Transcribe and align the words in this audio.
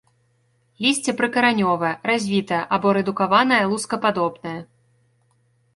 Лісце 0.85 1.11
прыкаранёвае, 1.19 1.91
развітае 2.13 2.59
або 2.79 2.87
рэдукаванае 2.99 3.61
лускападобнае. 3.75 4.57